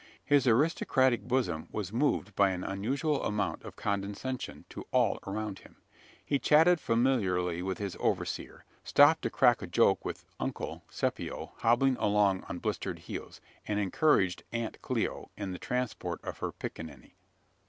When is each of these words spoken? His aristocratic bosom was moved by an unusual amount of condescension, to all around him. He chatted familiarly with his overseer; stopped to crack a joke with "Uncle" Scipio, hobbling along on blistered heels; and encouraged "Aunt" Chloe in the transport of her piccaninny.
His 0.25 0.47
aristocratic 0.47 1.27
bosom 1.27 1.67
was 1.71 1.93
moved 1.93 2.35
by 2.35 2.49
an 2.49 2.63
unusual 2.63 3.23
amount 3.23 3.61
of 3.61 3.75
condescension, 3.75 4.65
to 4.69 4.87
all 4.89 5.19
around 5.27 5.59
him. 5.59 5.75
He 6.25 6.39
chatted 6.39 6.79
familiarly 6.79 7.61
with 7.61 7.77
his 7.77 7.95
overseer; 7.99 8.65
stopped 8.83 9.21
to 9.21 9.29
crack 9.29 9.61
a 9.61 9.67
joke 9.67 10.03
with 10.03 10.25
"Uncle" 10.39 10.81
Scipio, 10.89 11.51
hobbling 11.57 11.97
along 11.97 12.43
on 12.49 12.57
blistered 12.57 12.97
heels; 12.97 13.41
and 13.67 13.79
encouraged 13.79 14.41
"Aunt" 14.51 14.81
Chloe 14.81 15.27
in 15.37 15.51
the 15.51 15.59
transport 15.59 16.19
of 16.23 16.39
her 16.39 16.51
piccaninny. 16.51 17.13